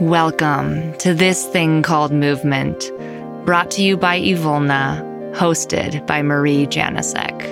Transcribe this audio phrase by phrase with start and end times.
[0.00, 2.90] Welcome to this thing called movement,
[3.44, 7.42] brought to you by Evolna, hosted by Marie Janasek.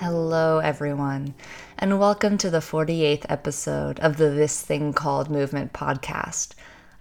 [0.00, 1.32] Hello, everyone,
[1.78, 6.52] and welcome to the 48th episode of the This Thing Called Movement podcast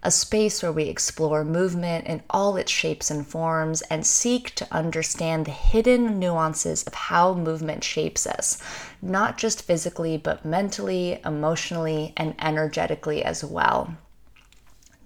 [0.04, 4.68] a space where we explore movement in all its shapes and forms and seek to
[4.71, 8.57] understand the hidden nuances of how movement shapes us,
[9.02, 13.97] not just physically, but mentally, emotionally, and energetically as well.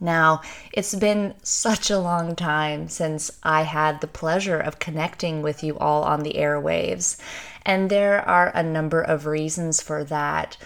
[0.04, 0.42] Now,
[0.74, 5.78] it's been such a long time since I had the pleasure of connecting with you
[5.78, 7.18] all on the airwaves,
[7.64, 10.58] and there are a number of reasons for that.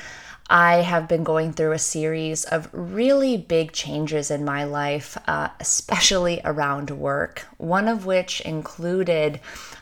[0.47, 5.49] I have been going through a series of really big changes in my life, uh,
[5.59, 7.47] especially around work.
[7.57, 9.39] One of which included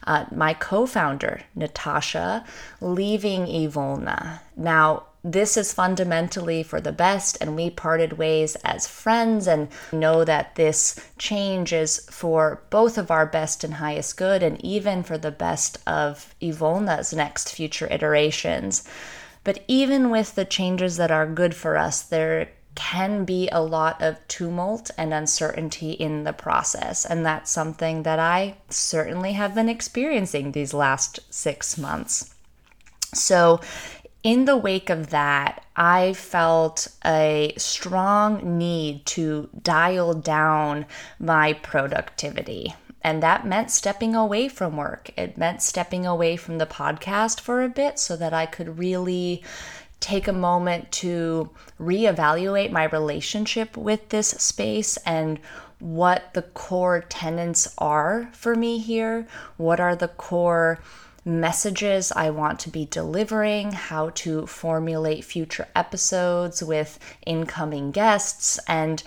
[0.07, 2.45] uh, my co founder, Natasha,
[2.79, 4.39] leaving Evolna.
[4.55, 10.25] Now, this is fundamentally for the best, and we parted ways as friends and know
[10.25, 15.17] that this change is for both of our best and highest good, and even for
[15.17, 18.87] the best of Evolna's next future iterations.
[19.43, 24.01] But even with the changes that are good for us, there can be a lot
[24.01, 27.05] of tumult and uncertainty in the process.
[27.05, 32.33] And that's something that I certainly have been experiencing these last six months.
[33.13, 33.59] So,
[34.23, 40.85] in the wake of that, I felt a strong need to dial down
[41.19, 42.73] my productivity.
[43.03, 45.11] And that meant stepping away from work.
[45.17, 49.43] It meant stepping away from the podcast for a bit so that I could really
[49.99, 55.39] take a moment to reevaluate my relationship with this space and
[55.79, 59.27] what the core tenets are for me here.
[59.57, 60.79] What are the core
[61.25, 69.01] messages I want to be delivering, how to formulate future episodes with incoming guests, and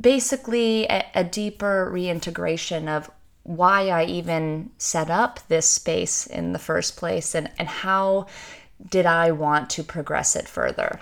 [0.00, 3.10] basically a, a deeper reintegration of
[3.42, 8.26] why I even set up this space in the first place and, and how
[8.88, 11.00] did I want to progress it further.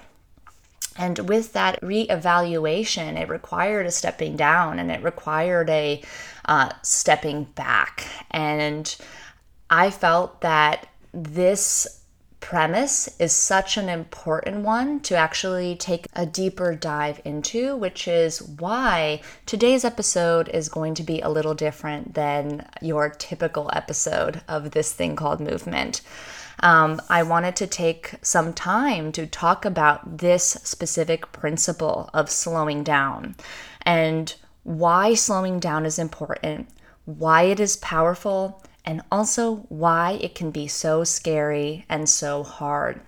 [0.97, 6.03] And with that reevaluation, it required a stepping down and it required a
[6.45, 8.07] uh, stepping back.
[8.33, 8.97] And
[9.71, 11.98] I felt that this
[12.41, 18.43] premise is such an important one to actually take a deeper dive into, which is
[18.43, 24.71] why today's episode is going to be a little different than your typical episode of
[24.71, 26.01] this thing called movement.
[26.61, 32.83] Um, I wanted to take some time to talk about this specific principle of slowing
[32.83, 33.37] down
[33.83, 34.35] and
[34.65, 36.69] why slowing down is important,
[37.05, 42.99] why it is powerful, and also why it can be so scary and so hard.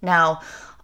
[0.00, 0.40] Now,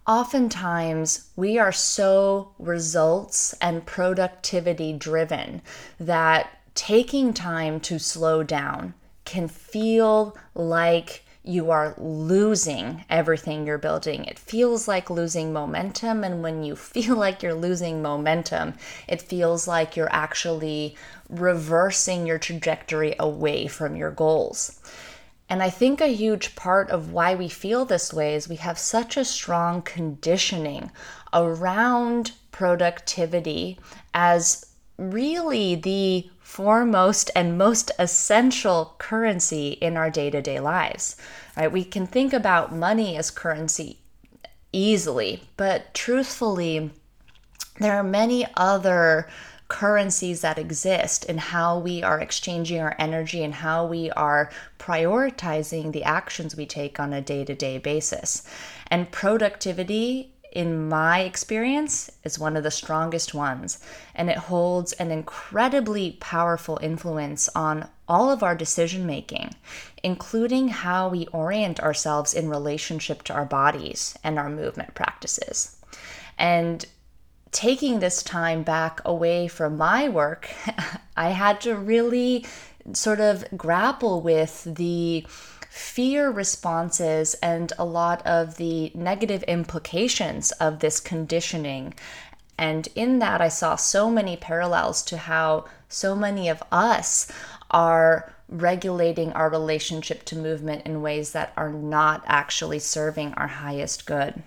[0.07, 5.63] oftentimes we are so results and productivity driven
[5.99, 8.93] that taking time to slow down
[9.25, 14.25] can feel like you are losing everything you're building.
[14.25, 16.23] It feels like losing momentum.
[16.23, 18.75] And when you feel like you're losing momentum,
[19.07, 20.95] it feels like you're actually
[21.29, 24.79] reversing your trajectory away from your goals.
[25.49, 28.79] And I think a huge part of why we feel this way is we have
[28.79, 30.91] such a strong conditioning
[31.33, 33.77] around productivity
[34.13, 34.65] as
[34.97, 41.15] really the foremost and most essential currency in our day-to-day lives.
[41.55, 41.71] Right?
[41.71, 43.99] We can think about money as currency
[44.73, 46.91] easily, but truthfully
[47.79, 49.29] there are many other
[49.69, 55.93] currencies that exist in how we are exchanging our energy and how we are prioritizing
[55.93, 58.45] the actions we take on a day to day basis.
[58.87, 63.79] And productivity in my experience, is one of the strongest ones,
[64.13, 69.55] and it holds an incredibly powerful influence on all of our decision making,
[70.03, 75.77] including how we orient ourselves in relationship to our bodies and our movement practices.
[76.37, 76.85] And
[77.51, 80.49] taking this time back away from my work,
[81.15, 82.45] I had to really
[82.93, 85.25] sort of grapple with the
[85.71, 91.93] fear responses and a lot of the negative implications of this conditioning.
[92.57, 97.31] And in that, I saw so many parallels to how so many of us
[97.71, 104.05] are regulating our relationship to movement in ways that are not actually serving our highest
[104.05, 104.43] good.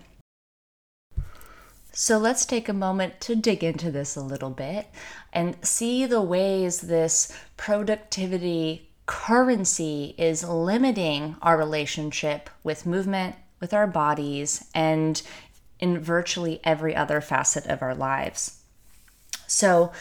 [1.91, 4.89] So let's take a moment to dig into this a little bit
[5.33, 13.87] and see the ways this productivity currency is limiting our relationship with movement, with our
[13.87, 15.21] bodies, and
[15.79, 18.59] in virtually every other facet of our lives.
[19.47, 19.91] So,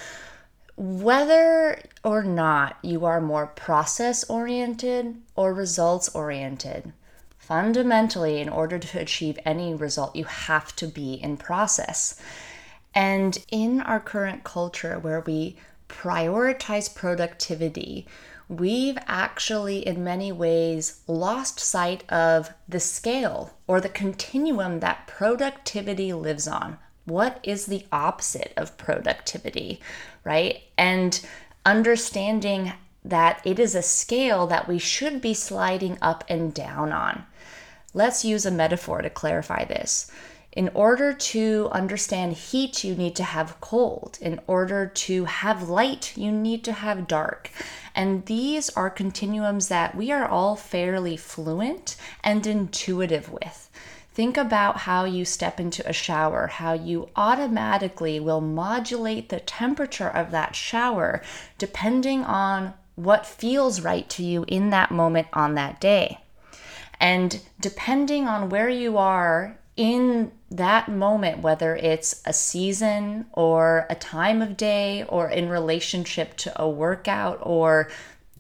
[0.76, 6.92] whether or not you are more process oriented or results oriented,
[7.38, 12.20] fundamentally, in order to achieve any result, you have to be in process.
[12.94, 15.56] And in our current culture where we
[15.88, 18.06] prioritize productivity,
[18.48, 26.12] we've actually, in many ways, lost sight of the scale or the continuum that productivity
[26.12, 26.78] lives on.
[27.04, 29.80] What is the opposite of productivity,
[30.24, 30.62] right?
[30.78, 31.24] And
[31.66, 32.72] understanding
[33.04, 37.24] that it is a scale that we should be sliding up and down on.
[37.92, 40.10] Let's use a metaphor to clarify this.
[40.54, 44.18] In order to understand heat, you need to have cold.
[44.20, 47.50] In order to have light, you need to have dark.
[47.92, 53.68] And these are continuums that we are all fairly fluent and intuitive with.
[54.12, 60.08] Think about how you step into a shower, how you automatically will modulate the temperature
[60.08, 61.20] of that shower
[61.58, 66.20] depending on what feels right to you in that moment on that day.
[67.00, 73.94] And depending on where you are in that moment, whether it's a season or a
[73.94, 77.90] time of day or in relationship to a workout or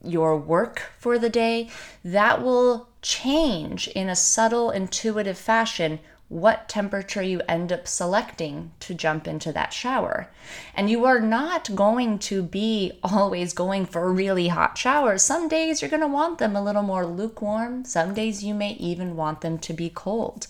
[0.02, 1.68] your work for the day,
[2.04, 5.98] that will change in a subtle, intuitive fashion
[6.34, 10.28] what temperature you end up selecting to jump into that shower.
[10.74, 15.22] And you are not going to be always going for really hot showers.
[15.22, 17.84] Some days you're going to want them a little more lukewarm.
[17.84, 20.48] Some days you may even want them to be cold.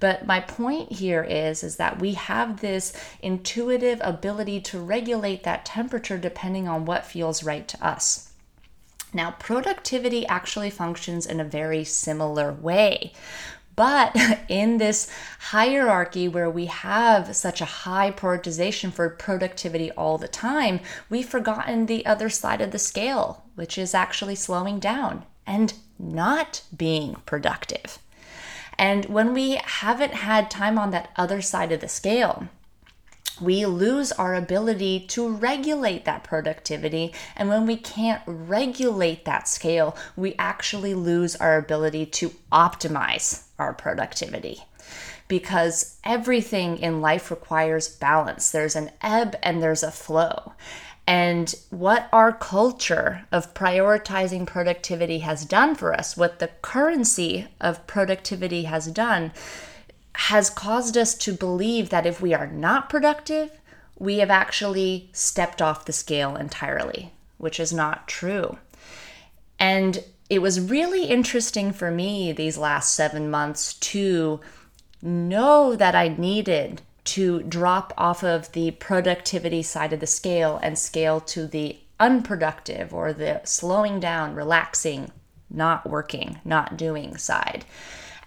[0.00, 2.92] But my point here is is that we have this
[3.22, 8.32] intuitive ability to regulate that temperature depending on what feels right to us.
[9.12, 13.12] Now, productivity actually functions in a very similar way.
[13.80, 14.14] But
[14.48, 20.80] in this hierarchy where we have such a high prioritization for productivity all the time,
[21.08, 26.60] we've forgotten the other side of the scale, which is actually slowing down and not
[26.76, 27.98] being productive.
[28.76, 32.48] And when we haven't had time on that other side of the scale,
[33.40, 37.12] we lose our ability to regulate that productivity.
[37.36, 43.72] And when we can't regulate that scale, we actually lose our ability to optimize our
[43.72, 44.64] productivity.
[45.28, 48.50] Because everything in life requires balance.
[48.50, 50.54] There's an ebb and there's a flow.
[51.06, 57.84] And what our culture of prioritizing productivity has done for us, what the currency of
[57.86, 59.32] productivity has done,
[60.14, 63.60] has caused us to believe that if we are not productive,
[63.98, 68.58] we have actually stepped off the scale entirely, which is not true.
[69.58, 74.40] And it was really interesting for me these last seven months to
[75.02, 80.78] know that I needed to drop off of the productivity side of the scale and
[80.78, 85.10] scale to the unproductive or the slowing down, relaxing,
[85.50, 87.64] not working, not doing side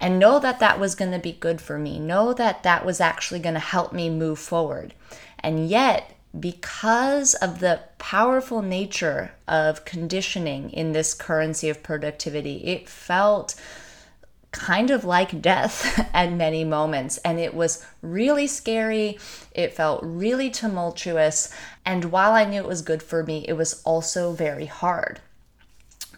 [0.03, 1.97] and know that that was going to be good for me.
[1.97, 4.93] Know that that was actually going to help me move forward.
[5.39, 12.89] And yet, because of the powerful nature of conditioning in this currency of productivity, it
[12.89, 13.55] felt
[14.51, 17.17] kind of like death at many moments.
[17.19, 19.17] And it was really scary.
[19.53, 21.55] It felt really tumultuous.
[21.85, 25.21] And while I knew it was good for me, it was also very hard.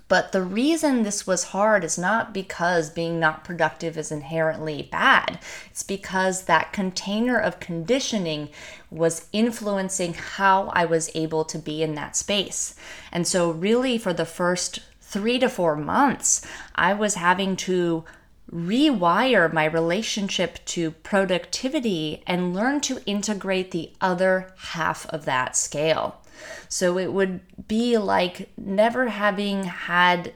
[0.07, 5.39] But the reason this was hard is not because being not productive is inherently bad.
[5.71, 8.49] It's because that container of conditioning
[8.91, 12.75] was influencing how I was able to be in that space.
[13.11, 16.45] And so, really, for the first three to four months,
[16.75, 18.03] I was having to
[18.51, 26.21] rewire my relationship to productivity and learn to integrate the other half of that scale.
[26.69, 30.33] So it would be like never having had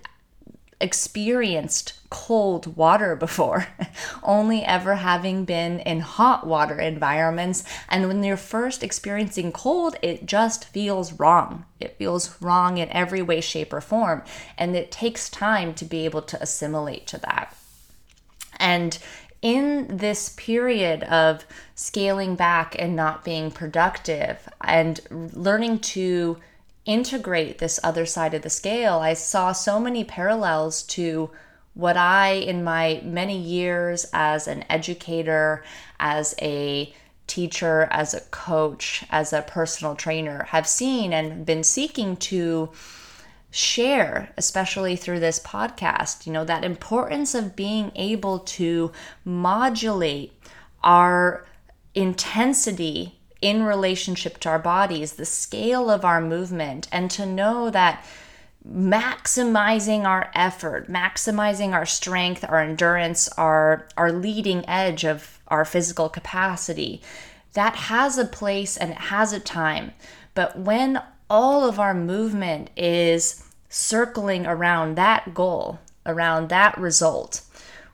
[0.82, 3.68] experienced cold water before,
[4.24, 7.64] only ever having been in hot water environments.
[7.90, 11.66] And when you're first experiencing cold, it just feels wrong.
[11.80, 14.24] It feels wrong in every way, shape, or form.
[14.58, 17.56] And it takes time to be able to assimilate to that.
[18.58, 18.98] And
[19.42, 26.38] in this period of scaling back and not being productive and learning to
[26.86, 31.30] integrate this other side of the scale, I saw so many parallels to
[31.74, 35.64] what I, in my many years as an educator,
[36.00, 36.94] as a
[37.28, 42.72] teacher, as a coach, as a personal trainer, have seen and been seeking to
[43.52, 48.92] share, especially through this podcast, you know, that importance of being able to
[49.26, 50.34] modulate
[50.84, 51.46] our
[51.96, 58.06] intensity in relationship to our bodies, the scale of our movement, and to know that
[58.68, 66.10] maximizing our effort, maximizing our strength, our endurance, our, our leading edge of our physical
[66.10, 67.02] capacity,
[67.54, 69.94] that has a place and it has a time.
[70.34, 77.42] But when all of our movement is circling around that goal, around that result,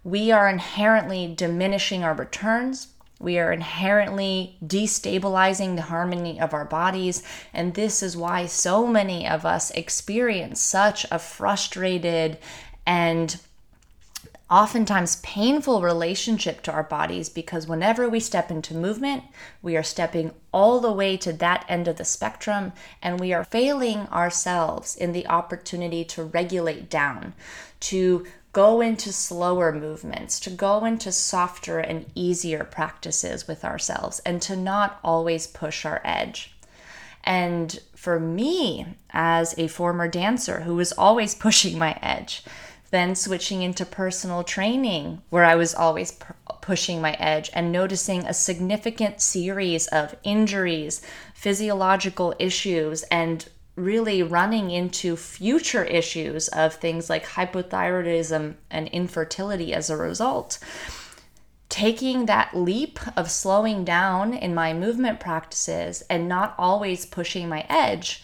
[0.05, 2.89] we are inherently diminishing our returns.
[3.19, 7.23] We are inherently destabilizing the harmony of our bodies.
[7.53, 12.37] And this is why so many of us experience such a frustrated
[12.85, 13.39] and
[14.49, 19.23] oftentimes painful relationship to our bodies because whenever we step into movement,
[19.61, 22.71] we are stepping all the way to that end of the spectrum
[23.01, 27.33] and we are failing ourselves in the opportunity to regulate down,
[27.79, 34.41] to go into slower movements, to go into softer and easier practices with ourselves, and
[34.41, 36.55] to not always push our edge.
[37.25, 42.43] And for me, as a former dancer who was always pushing my edge,
[42.91, 46.25] then switching into personal training, where I was always p-
[46.61, 51.01] pushing my edge and noticing a significant series of injuries,
[51.33, 59.89] physiological issues, and really running into future issues of things like hypothyroidism and infertility as
[59.89, 60.59] a result.
[61.67, 67.65] Taking that leap of slowing down in my movement practices and not always pushing my
[67.67, 68.23] edge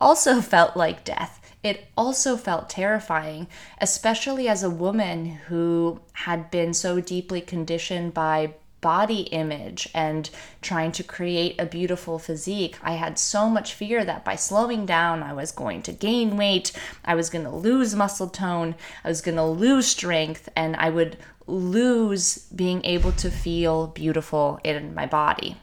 [0.00, 3.46] also felt like death it also felt terrifying,
[3.80, 10.28] especially as a woman who had been so deeply conditioned by body image and
[10.60, 12.76] trying to create a beautiful physique.
[12.82, 16.72] I had so much fear that by slowing down, I was going to gain weight,
[17.04, 20.90] I was going to lose muscle tone, I was going to lose strength, and I
[20.90, 21.16] would
[21.46, 25.56] lose being able to feel beautiful in my body.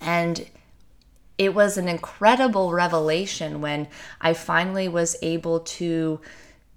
[0.00, 0.48] And
[1.38, 3.88] it was an incredible revelation when
[4.20, 6.20] I finally was able to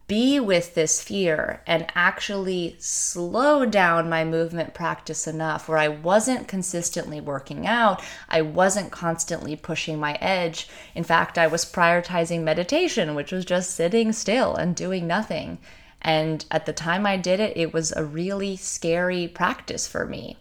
[0.10, 6.48] be with this fear and actually slow down my movement practice enough where I wasn't
[6.48, 8.02] consistently working out.
[8.28, 10.68] I wasn't constantly pushing my edge.
[10.96, 15.60] In fact, I was prioritizing meditation, which was just sitting still and doing nothing.
[16.02, 20.38] And at the time I did it, it was a really scary practice for me.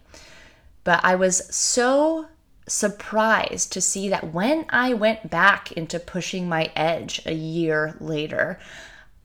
[0.83, 2.29] But I was so
[2.69, 8.59] surprised to see that when I went back into pushing my edge a year later,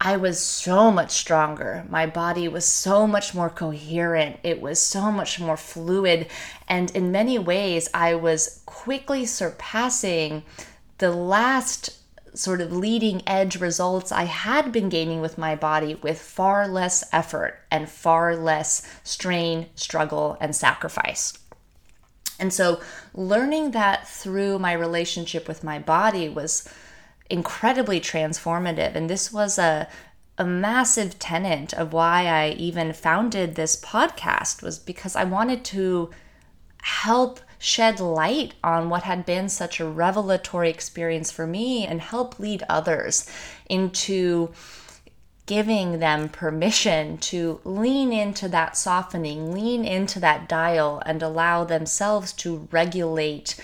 [0.05, 1.85] I was so much stronger.
[1.89, 4.37] My body was so much more coherent.
[4.43, 6.27] It was so much more fluid.
[6.67, 10.43] And in many ways, I was quickly surpassing
[10.97, 11.97] the last
[12.35, 17.03] sort of leading edge results I had been gaining with my body with far less
[17.13, 21.37] effort and far less strain, struggle, and sacrifice.
[22.39, 22.81] And so,
[23.13, 26.67] learning that through my relationship with my body was
[27.29, 28.95] incredibly transformative.
[28.95, 29.87] And this was a,
[30.37, 36.09] a massive tenet of why I even founded this podcast was because I wanted to
[36.81, 42.37] help shed light on what had been such a revelatory experience for me and help
[42.37, 43.29] lead others
[43.69, 44.51] into
[45.45, 52.31] giving them permission to lean into that softening, lean into that dial, and allow themselves
[52.31, 53.55] to regulate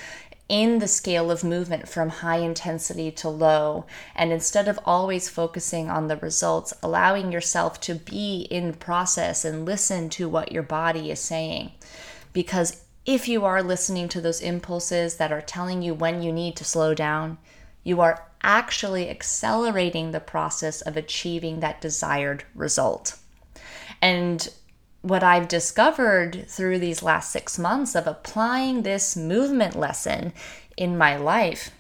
[0.50, 3.86] in the scale of movement from high intensity to low.
[4.16, 9.66] And instead of always focusing on the results, allowing yourself to be in process and
[9.66, 11.72] listen to what your body is saying.
[12.34, 16.56] Because if you are listening to those impulses that are telling you when you need
[16.58, 17.38] to slow down,
[17.84, 23.18] you are actually accelerating the process of achieving that desired result.
[24.02, 24.48] And
[25.02, 30.34] what I've discovered through these last six months of applying this movement lesson
[30.78, 31.72] in my life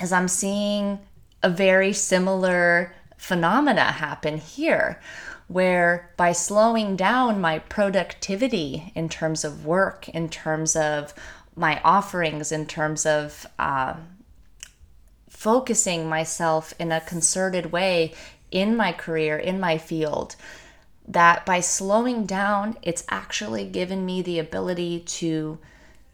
[0.00, 0.98] is I'm seeing
[1.42, 5.00] a very similar phenomena happen here
[5.46, 11.14] where by slowing down my productivity in terms of work, in terms of
[11.54, 13.94] my offerings, in terms of uh,
[15.44, 18.14] focusing myself in a concerted way
[18.50, 20.36] in my career, in my field,
[21.06, 25.58] that by slowing down, it's actually given me the ability to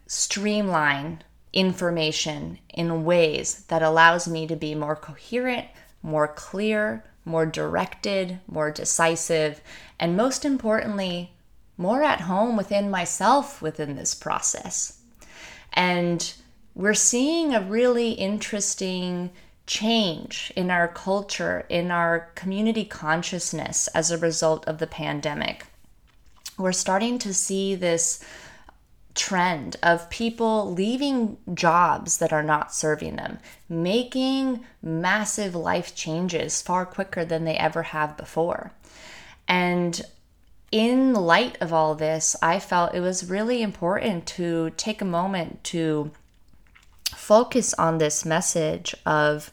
[0.05, 1.23] streamline
[1.53, 5.65] information in ways that allows me to be more coherent,
[6.03, 9.61] more clear, more directed, more decisive,
[9.97, 11.31] and most importantly,
[11.77, 14.99] more at home within myself within this process.
[15.71, 16.33] And
[16.81, 19.29] we're seeing a really interesting
[19.67, 25.67] change in our culture, in our community consciousness as a result of the pandemic.
[26.57, 28.23] We're starting to see this
[29.13, 33.37] trend of people leaving jobs that are not serving them,
[33.69, 38.71] making massive life changes far quicker than they ever have before.
[39.47, 40.01] And
[40.71, 45.63] in light of all this, I felt it was really important to take a moment
[45.65, 46.11] to
[47.15, 49.51] focus on this message of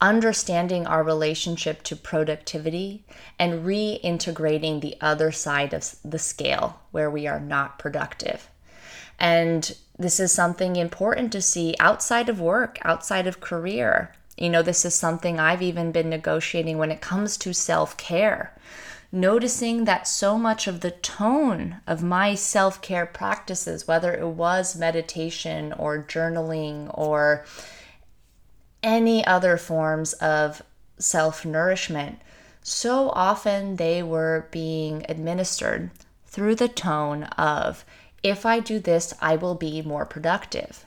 [0.00, 3.04] understanding our relationship to productivity
[3.38, 8.48] and reintegrating the other side of the scale where we are not productive.
[9.18, 14.12] And this is something important to see outside of work, outside of career.
[14.36, 18.52] You know, this is something I've even been negotiating when it comes to self care
[19.12, 24.74] noticing that so much of the tone of my self care practices, whether it was
[24.74, 27.44] meditation or journaling or
[28.82, 30.62] any other forms of
[30.98, 32.18] self nourishment,
[32.62, 35.90] so often they were being administered
[36.26, 37.84] through the tone of,
[38.22, 40.86] if I do this, I will be more productive.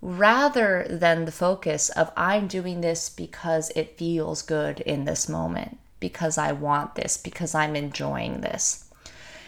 [0.00, 5.78] Rather than the focus of, I'm doing this because it feels good in this moment
[6.00, 8.90] because I want this, because I'm enjoying this.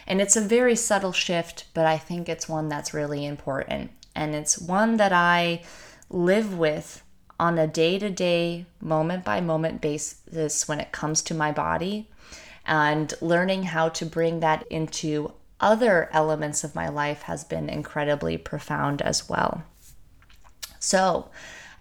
[0.06, 3.90] And it's a very subtle shift, but I think it's one that's really important.
[4.14, 5.62] And it's one that I
[6.08, 7.02] live with
[7.38, 12.08] on a day to day, moment by moment basis when it comes to my body,
[12.64, 18.36] and learning how to bring that into other elements of my life has been incredibly
[18.36, 19.64] profound as well.
[20.78, 21.30] So,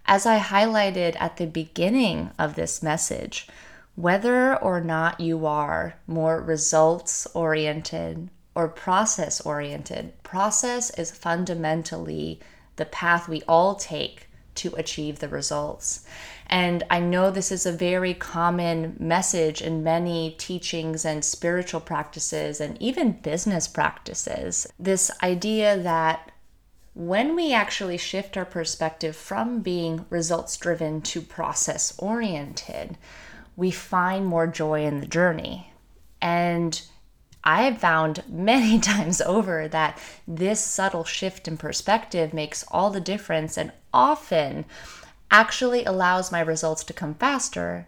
[0.06, 3.48] as I highlighted at the beginning of this message,
[3.96, 12.38] whether or not you are more results oriented or process oriented, process is fundamentally
[12.76, 16.06] the path we all take to achieve the results.
[16.46, 22.60] And I know this is a very common message in many teachings and spiritual practices
[22.60, 24.66] and even business practices.
[24.78, 26.30] This idea that
[26.94, 32.96] when we actually shift our perspective from being results driven to process oriented,
[33.56, 35.72] we find more joy in the journey.
[36.20, 36.80] And
[37.42, 43.00] I have found many times over that this subtle shift in perspective makes all the
[43.00, 44.64] difference and often
[45.30, 47.86] actually allows my results to come faster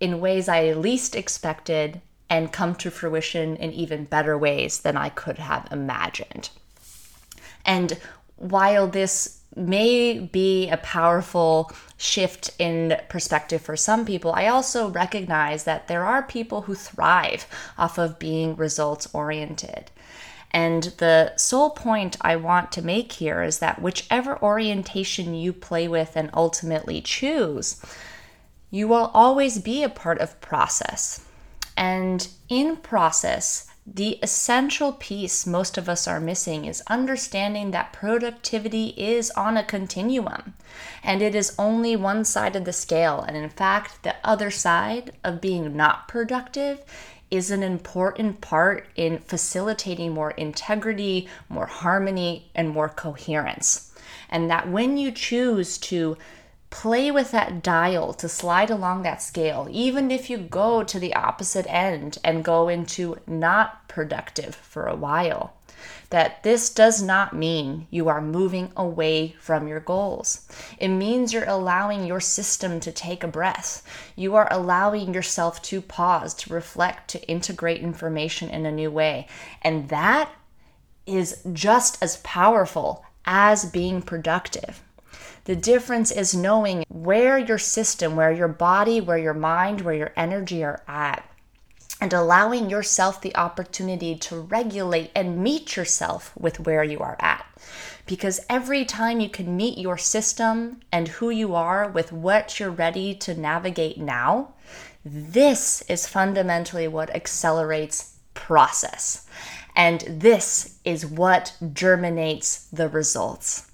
[0.00, 5.08] in ways I least expected and come to fruition in even better ways than I
[5.10, 6.50] could have imagined.
[7.64, 7.98] And
[8.36, 15.64] while this may be a powerful shift in perspective for some people, I also recognize
[15.64, 19.90] that there are people who thrive off of being results oriented.
[20.52, 25.86] And the sole point I want to make here is that whichever orientation you play
[25.86, 27.80] with and ultimately choose,
[28.70, 31.24] you will always be a part of process.
[31.76, 38.88] And in process, the essential piece most of us are missing is understanding that productivity
[38.96, 40.54] is on a continuum
[41.02, 43.24] and it is only one side of the scale.
[43.26, 46.84] And in fact, the other side of being not productive
[47.30, 53.92] is an important part in facilitating more integrity, more harmony, and more coherence.
[54.28, 56.16] And that when you choose to
[56.70, 61.14] play with that dial to slide along that scale, even if you go to the
[61.14, 65.54] opposite end and go into not productive for a while.
[66.10, 70.48] That this does not mean you are moving away from your goals.
[70.78, 73.86] It means you're allowing your system to take a breath.
[74.16, 79.28] You are allowing yourself to pause, to reflect, to integrate information in a new way.
[79.62, 80.32] And that
[81.06, 84.82] is just as powerful as being productive.
[85.50, 90.12] The difference is knowing where your system, where your body, where your mind, where your
[90.16, 91.28] energy are at,
[92.00, 97.44] and allowing yourself the opportunity to regulate and meet yourself with where you are at.
[98.06, 102.70] Because every time you can meet your system and who you are with what you're
[102.70, 104.54] ready to navigate now,
[105.04, 109.26] this is fundamentally what accelerates process.
[109.74, 113.69] And this is what germinates the results.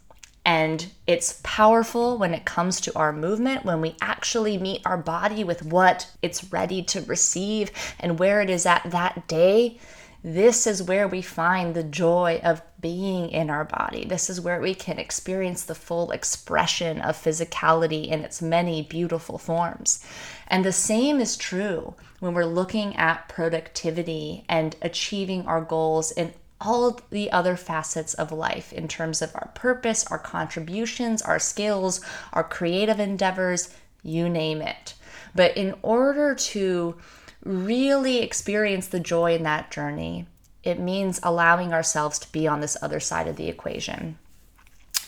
[0.46, 5.42] And it's powerful when it comes to our movement, when we actually meet our body
[5.42, 9.80] with what it's ready to receive and where it is at that day.
[10.22, 14.04] This is where we find the joy of being in our body.
[14.04, 19.38] This is where we can experience the full expression of physicality in its many beautiful
[19.38, 20.06] forms.
[20.46, 26.34] And the same is true when we're looking at productivity and achieving our goals in
[26.60, 32.00] all the other facets of life in terms of our purpose, our contributions, our skills,
[32.32, 34.94] our creative endeavors, you name it.
[35.34, 36.96] But in order to
[37.44, 40.26] really experience the joy in that journey,
[40.62, 44.18] it means allowing ourselves to be on this other side of the equation.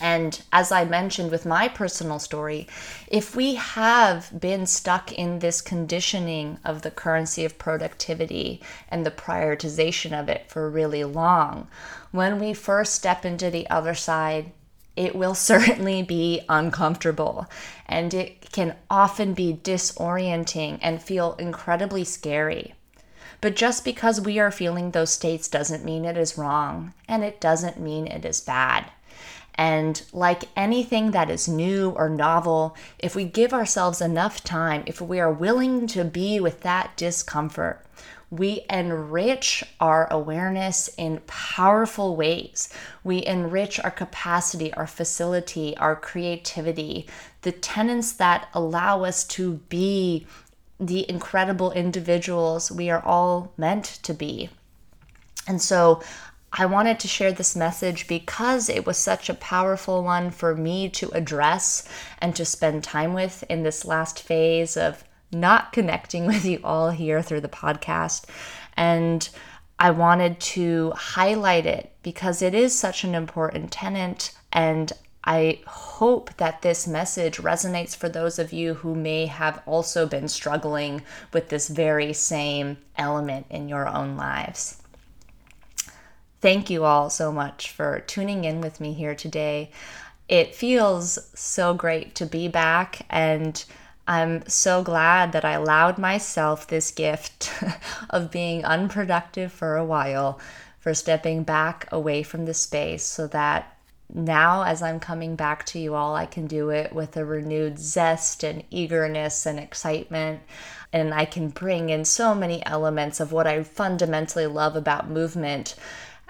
[0.01, 2.69] And as I mentioned with my personal story,
[3.09, 9.11] if we have been stuck in this conditioning of the currency of productivity and the
[9.11, 11.69] prioritization of it for really long,
[12.13, 14.53] when we first step into the other side,
[14.95, 17.47] it will certainly be uncomfortable
[17.87, 22.75] and it can often be disorienting and feel incredibly scary.
[23.41, 27.41] But just because we are feeling those states doesn't mean it is wrong and it
[27.41, 28.91] doesn't mean it is bad.
[29.59, 35.01] And like anything that is new or novel, if we give ourselves enough time, if
[35.01, 37.85] we are willing to be with that discomfort,
[38.31, 42.69] we enrich our awareness in powerful ways.
[43.03, 47.07] We enrich our capacity, our facility, our creativity,
[47.43, 50.27] the tenets that allow us to be
[50.79, 54.51] the incredible individuals we are all meant to be.
[55.49, 56.03] And so
[56.53, 60.89] I wanted to share this message because it was such a powerful one for me
[60.91, 61.87] to address
[62.19, 66.91] and to spend time with in this last phase of not connecting with you all
[66.91, 68.25] here through the podcast.
[68.77, 69.29] And
[69.79, 74.33] I wanted to highlight it because it is such an important tenant.
[74.53, 74.93] And
[75.25, 80.27] I hope that this message resonates for those of you who may have also been
[80.27, 84.83] struggling with this very same element in your own lives.
[86.41, 89.71] Thank you all so much for tuning in with me here today.
[90.29, 93.65] It feels so great to be back and
[94.07, 97.53] I'm so glad that I allowed myself this gift
[98.11, 100.41] of being unproductive for a while,
[100.79, 103.77] for stepping back away from the space so that
[104.11, 107.79] now, as I'm coming back to you all, I can do it with a renewed
[107.79, 110.41] zest and eagerness and excitement.
[110.95, 115.75] And I can bring in so many elements of what I fundamentally love about movement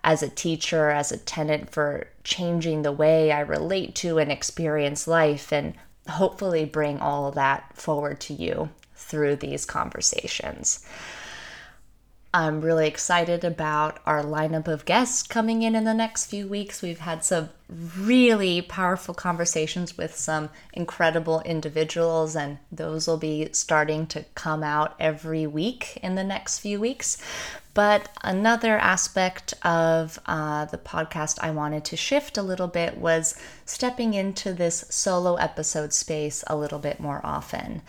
[0.04, 5.06] as a teacher, as a tenant for changing the way I relate to and experience
[5.06, 5.52] life.
[5.52, 5.74] And
[6.08, 10.84] hopefully bring all of that forward to you through these conversations.
[12.34, 16.82] I'm really excited about our lineup of guests coming in in the next few weeks.
[16.82, 17.48] We've had some
[17.98, 24.94] really powerful conversations with some incredible individuals, and those will be starting to come out
[25.00, 27.16] every week in the next few weeks.
[27.78, 33.36] But another aspect of uh, the podcast I wanted to shift a little bit was
[33.66, 37.82] stepping into this solo episode space a little bit more often.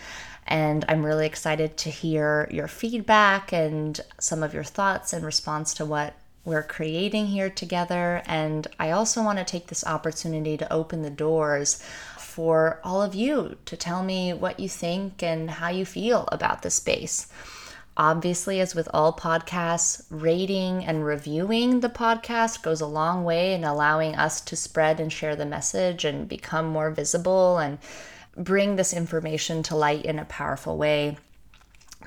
[0.45, 5.73] And I'm really excited to hear your feedback and some of your thoughts in response
[5.73, 6.13] to what
[6.45, 8.21] we're creating here together.
[8.27, 11.81] And I also want to take this opportunity to open the doors
[12.19, 16.61] for all of you to tell me what you think and how you feel about
[16.61, 17.25] the space.
[17.99, 23.65] Obviously, as with all podcasts, rating and reviewing the podcast goes a long way in
[23.65, 27.77] allowing us to spread and share the message and become more visible and
[28.37, 31.17] bring this information to light in a powerful way.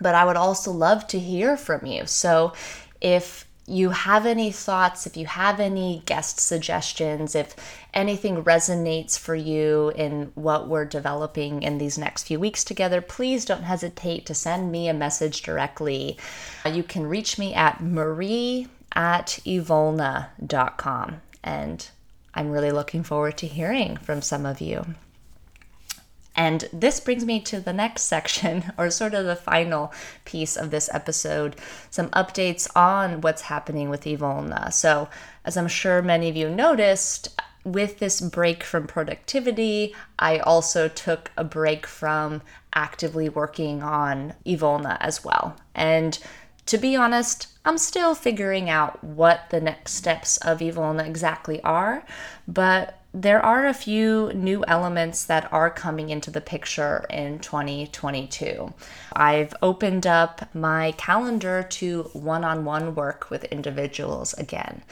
[0.00, 2.06] But I would also love to hear from you.
[2.06, 2.54] So
[3.02, 7.56] if you have any thoughts, if you have any guest suggestions, if
[7.94, 13.44] anything resonates for you in what we're developing in these next few weeks together, please
[13.44, 16.18] don't hesitate to send me a message directly.
[16.64, 21.20] Uh, you can reach me at marie at evolna.com.
[21.42, 21.88] And
[22.34, 24.84] I'm really looking forward to hearing from some of you.
[26.34, 29.92] And this brings me to the next section, or sort of the final
[30.24, 31.56] piece of this episode
[31.90, 34.72] some updates on what's happening with Evolna.
[34.72, 35.08] So,
[35.44, 37.28] as I'm sure many of you noticed,
[37.64, 42.42] with this break from productivity, I also took a break from
[42.74, 45.56] actively working on Evolna as well.
[45.74, 46.18] And
[46.66, 52.04] to be honest, I'm still figuring out what the next steps of Evolna exactly are,
[52.48, 58.72] but there are a few new elements that are coming into the picture in 2022.
[59.12, 64.82] I've opened up my calendar to one on one work with individuals again.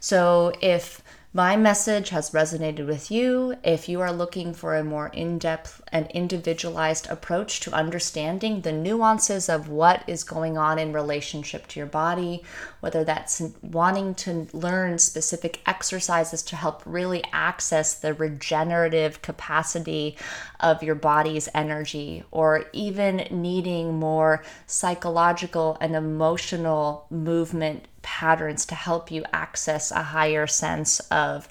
[0.00, 1.02] So if
[1.34, 3.54] my message has resonated with you.
[3.62, 8.72] If you are looking for a more in depth and individualized approach to understanding the
[8.72, 12.42] nuances of what is going on in relationship to your body,
[12.80, 20.16] whether that's wanting to learn specific exercises to help really access the regenerative capacity
[20.60, 29.10] of your body's energy, or even needing more psychological and emotional movement patterns to help
[29.10, 31.46] you access a higher sense of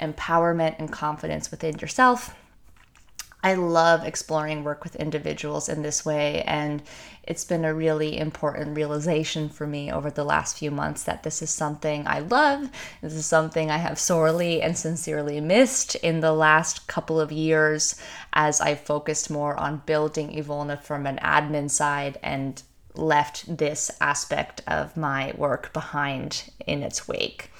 [0.00, 2.34] empowerment and confidence within yourself.
[3.42, 6.42] I love exploring work with individuals in this way.
[6.42, 6.82] And
[7.22, 11.42] it's been a really important realization for me over the last few months that this
[11.42, 12.70] is something I love.
[13.02, 18.00] This is something I have sorely and sincerely missed in the last couple of years
[18.32, 22.62] as I focused more on building Evolna from an admin side and
[22.94, 27.50] left this aspect of my work behind in its wake.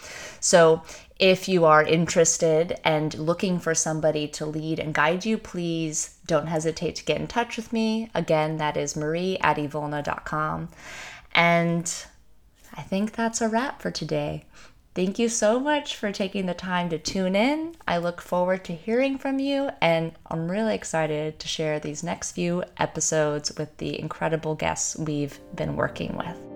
[0.40, 0.83] So,
[1.20, 6.46] if you are interested and looking for somebody to lead and guide you, please don't
[6.46, 8.11] hesitate to get in touch with me.
[8.14, 10.70] Again, that is marie at evolna.com.
[11.35, 12.04] And
[12.74, 14.46] I think that's a wrap for today.
[14.94, 17.76] Thank you so much for taking the time to tune in.
[17.87, 22.33] I look forward to hearing from you, and I'm really excited to share these next
[22.33, 26.49] few episodes with the incredible guests we've been working with.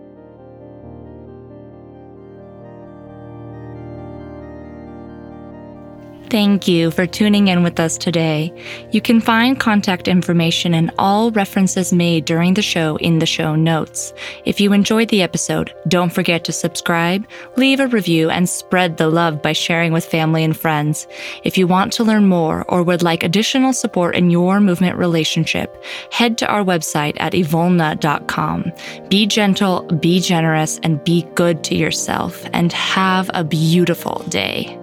[6.35, 8.53] Thank you for tuning in with us today.
[8.91, 13.55] You can find contact information and all references made during the show in the show
[13.55, 14.13] notes.
[14.45, 17.25] If you enjoyed the episode, don't forget to subscribe,
[17.57, 21.07] leave a review, and spread the love by sharing with family and friends.
[21.45, 25.85] If you want to learn more or would like additional support in your movement relationship,
[26.11, 28.73] head to our website at evolna.com.
[29.09, 34.77] Be gentle, be generous, and be good to yourself, and have a beautiful day.